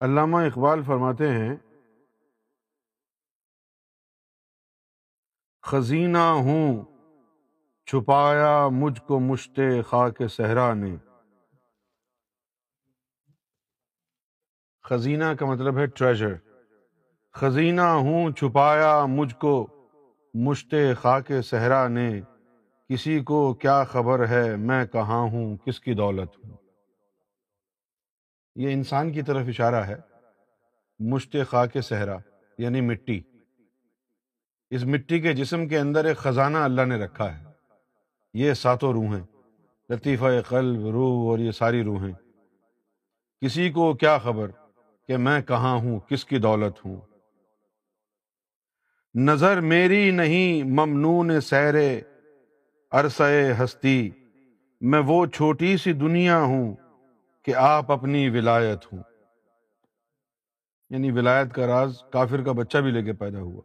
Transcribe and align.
علامہ 0.00 0.36
اقبال 0.36 0.82
فرماتے 0.82 1.28
ہیں، 1.28 1.56
خزینہ 5.62 6.18
ہوں، 6.18 6.84
چھپایا 7.86 8.68
مجھ 8.68 9.00
کو 9.00 9.20
مشتے 9.20 9.82
خاک 9.82 10.22
صحرا 10.30 10.74
نے۔ 10.74 10.96
خزینہ 14.82 15.24
کا 15.38 15.46
مطلب 15.46 15.78
ہے 15.78 15.86
ٹریجر 15.86 16.34
خزینہ 17.32 17.80
ہوں، 17.80 18.32
چھپایا 18.32 19.06
مجھ 19.06 19.34
کو 19.34 19.66
مشتے 20.34 20.94
خاک 20.94 21.32
صحرا 21.44 21.88
نے۔ 21.88 22.20
کسی 22.90 23.20
کو 23.20 23.54
کیا 23.54 23.84
خبر 23.84 24.28
ہے، 24.28 24.56
میں 24.56 24.86
کہاں 24.86 25.22
ہوں، 25.30 25.56
کس 25.56 25.80
کی 25.80 25.94
دولت 25.94 26.36
ہوں؟ 26.38 26.63
یہ 28.56 28.72
انسان 28.72 29.12
کی 29.12 29.22
طرف 29.22 29.44
اشارہ 29.48 29.74
ہے، 29.74 29.96
مشت 30.98 31.36
خاک 31.48 31.76
صحرا 31.82 32.16
یعنی 32.58 32.80
مٹی۔ 32.80 33.20
اس 34.70 34.84
مٹی 34.84 35.20
کے 35.20 35.32
جسم 35.32 35.68
کے 35.68 35.78
اندر 35.78 36.04
ایک 36.04 36.16
خزانہ 36.16 36.58
اللہ 36.58 36.82
نے 36.82 36.96
رکھا 36.96 37.38
ہے۔ 37.38 37.44
یہ 38.34 38.52
ساتوں 38.52 38.92
روحیں، 38.92 39.24
لطیفہ 39.90 40.24
قلب، 40.48 40.86
روح 40.86 41.30
اور 41.30 41.38
یہ 41.38 41.50
ساری 41.50 41.84
روحیں۔ 41.84 42.12
کسی 43.40 43.70
کو 43.70 43.94
کیا 43.94 44.18
خبر 44.18 44.50
کہ 45.08 45.16
میں 45.16 45.42
کہاں 45.42 45.78
ہوں، 45.78 46.00
کس 46.00 46.24
کی 46.24 46.38
دولت 46.38 46.84
ہوں؟ 46.84 47.00
نظر 49.14 49.60
میری 49.60 50.10
نہیں، 50.10 50.62
ممنون 50.62 51.40
سیر 51.40 51.74
عرصۂ 52.90 53.64
ہستی۔ 53.64 54.10
میں 54.80 55.00
وہ 55.06 55.26
چھوٹی 55.26 55.76
سی 55.76 55.92
دنیا 55.92 56.38
ہوں 56.38 56.74
کہ 57.44 57.54
آپ 57.54 57.90
اپنی 57.90 58.28
ولایت 58.28 58.92
ہوں۔ 58.92 59.02
یعنی 60.90 61.10
ولایت 61.10 61.54
کا 61.54 61.66
راز 61.66 62.02
کافر 62.12 62.42
کا 62.42 62.52
بچہ 62.52 62.78
بھی 62.78 62.90
لے 62.90 63.02
کے 63.02 63.12
پیدا 63.12 63.40
ہوا۔ 63.40 63.62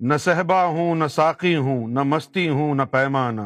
نہ 0.00 0.16
صحبا 0.16 0.64
ہوں، 0.64 0.94
نہ 0.94 1.06
ساقی 1.06 1.56
ہوں، 1.56 1.88
نہ 1.88 2.00
مستی 2.02 2.48
ہوں، 2.48 2.74
نہ 2.74 2.82
پیمانہ۔ 2.82 3.40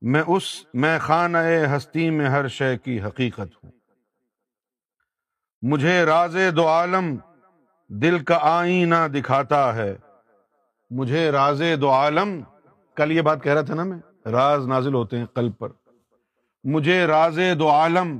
میں 0.00 0.22
اس، 0.26 0.66
میں 0.74 0.98
خانہ 0.98 1.38
ہستی 1.76 2.10
میں 2.10 2.26
ہر 2.26 2.48
شے 2.48 2.78
کی 2.78 3.00
حقیقت 3.00 3.64
ہوں۔ 3.64 3.70
مجھے 5.62 6.04
راز 6.04 6.36
دو 6.56 6.68
عالم 6.68 7.16
دل 7.88 8.24
کا 8.24 8.38
آئینہ 8.42 9.08
دکھاتا 9.08 9.74
ہے۔ 9.74 9.96
مجھے 10.90 11.30
راز 11.30 11.62
دو 11.80 11.90
عالم، 11.90 12.40
کل 12.94 13.12
یہ 13.12 13.22
بات 13.22 13.42
کہہ 13.42 13.52
رہا 13.52 13.60
تھا 13.60 13.74
نا 13.74 13.84
میں، 13.84 14.28
راز 14.28 14.66
نازل 14.66 14.94
ہوتے 14.94 15.18
ہیں 15.18 15.26
قلب 15.26 15.58
پر۔ 15.58 15.68
مجھے 16.64 17.06
راز 17.06 17.40
دو 17.58 17.70
عالم 17.70 18.18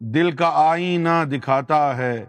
دل 0.00 0.36
کا 0.36 0.50
آئینہ 0.54 1.24
دکھاتا 1.24 1.96
ہے، 1.96 2.24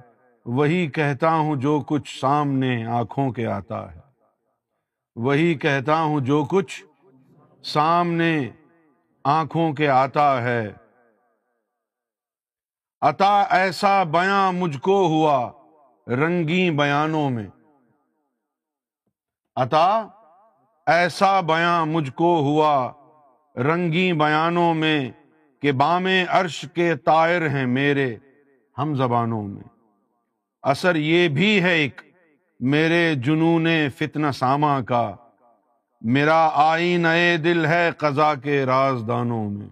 وہی 0.46 0.88
کہتا 0.88 1.34
ہوں 1.34 1.56
جو 1.56 1.82
کچھ 1.88 2.20
سامنے 2.20 2.86
آنکھوں 2.86 3.32
کے 3.32 3.48
آتا 3.48 3.96
ہے۔ 3.96 4.00
وہی 5.16 5.54
کہتا 5.54 6.02
ہوں 6.02 6.20
جو 6.20 6.46
کچھ 6.50 6.84
سامنے 7.64 8.50
آنکھوں 9.24 9.74
کے 9.74 9.90
آتا 9.90 10.42
ہے۔ 10.42 10.72
عطا 13.02 13.42
ایسا 13.42 14.04
بیاں 14.04 14.52
مجھ 14.52 14.80
کو 14.80 15.08
ہوا 15.08 15.52
رنگی 16.08 16.72
بیانوں 16.72 17.30
میں۔ 17.30 17.48
عطا 19.56 20.08
ایسا 20.88 21.42
بیاں 21.42 21.86
مجھ 21.86 22.12
کو 22.12 22.40
ہوا 22.40 22.92
رنگی 23.58 24.14
بیانوں 24.14 24.74
میں 24.74 25.12
کہ 25.62 25.72
بام 25.72 26.08
عرش 26.30 26.66
کے 26.74 26.96
طائر 26.96 27.50
ہیں 27.50 27.66
میرے 27.66 28.16
ہم 28.78 28.96
زبانوں 28.96 29.44
میں۔ 29.44 29.64
اثر 30.62 30.96
یہ 30.96 31.28
بھی 31.28 31.64
ہے 31.64 31.72
ایک، 31.72 32.02
میرے 32.60 33.16
جنون 33.16 33.68
فتن 33.98 34.32
ساما 34.32 34.82
کا۔ 34.82 35.16
میرا 36.02 36.50
آئین 36.54 37.06
اے 37.06 37.38
دل 37.38 37.66
ہے 37.66 37.90
قضا 37.98 38.36
کے 38.36 38.66
رازدانوں 38.66 39.50
میں۔ 39.50 39.68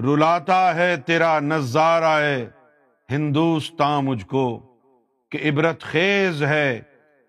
رلاتا 0.00 0.74
ہے 0.74 0.96
تیرا 0.96 1.40
نظارہ 1.40 2.20
ہندوستان 3.10 4.04
مجھ 4.04 4.26
کو 4.26 4.76
کہ 5.30 5.48
عبرت 5.48 5.82
خیز 5.82 6.42
ہے 6.42 6.80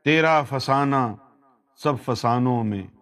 تیرا 0.04 0.44
فسانہ 0.44 1.14
سب 1.76 1.94
فسانوں 2.06 2.64
میں۔ 2.64 2.97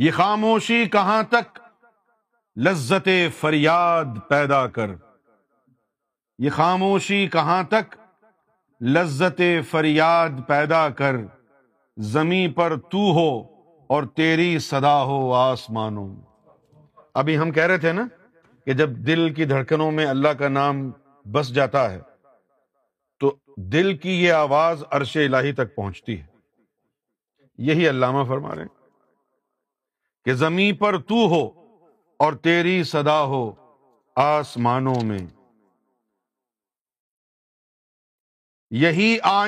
یہ 0.00 0.10
خاموشی 0.10 0.86
کہاں 0.86 1.22
تک 1.22 1.58
لذت 2.56 3.08
فریاد 3.40 4.04
پیدا 4.28 4.66
کر۔ 4.66 4.90
یہ 6.38 6.50
خاموشی 6.50 7.28
کہاں 7.28 7.62
تک 7.62 7.96
لذت 8.82 9.42
فریاد 9.70 10.28
پیدا 10.46 10.88
کر۔ 10.88 11.16
زمیں 11.96 12.48
پر 12.48 12.76
تو 12.76 12.98
ہو 12.98 13.40
اور 13.86 14.02
تیری 14.02 14.58
صدا 14.58 15.02
ہو 15.02 15.34
آسمانوں۔ 15.34 16.16
ابھی 17.14 17.38
ہم 17.38 17.50
کہہ 17.50 17.66
رہے 17.66 17.78
تھے 17.78 17.92
نا 17.92 18.06
کہ 18.66 18.72
جب 18.72 18.90
دل 18.90 19.34
کی 19.34 19.44
دھڑکنوں 19.44 19.90
میں 19.90 20.06
اللہ 20.06 20.28
کا 20.28 20.48
نام 20.48 20.90
بس 21.32 21.54
جاتا 21.54 21.90
ہے، 21.90 22.00
تو 23.20 23.36
دل 23.56 23.96
کی 23.96 24.24
یہ 24.24 24.32
آواز 24.32 24.84
عرش 24.90 25.16
الہی 25.16 25.52
تک 25.52 25.74
پہنچتی 25.74 26.20
ہے۔ 26.20 26.26
یہی 27.58 27.88
علامہ 27.88 28.24
فرما 28.24 28.54
رہے 28.54 28.62
ہیں۔ 28.62 28.79
کہ 30.24 30.32
زمیں 30.32 30.72
پر 30.72 30.98
تو 30.98 31.14
ہو 31.14 31.48
اور 32.16 32.32
تیری 32.32 32.84
صدا 32.84 33.22
ہو 33.22 33.52
آسمانوں 34.16 35.04
میں۔ 35.04 35.18
یہی 38.70 39.18
آئیں 39.22 39.38